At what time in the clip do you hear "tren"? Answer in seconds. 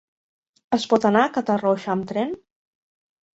2.13-2.35